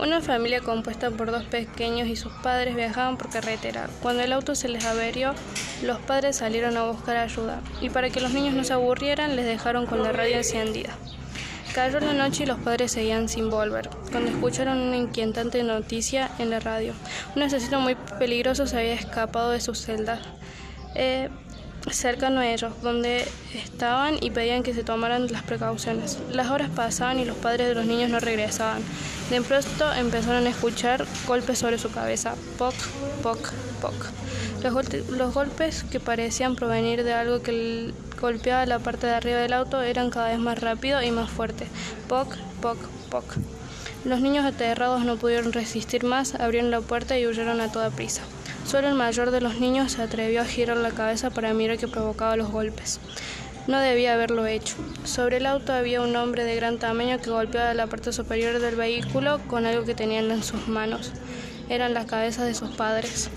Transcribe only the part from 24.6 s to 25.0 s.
que se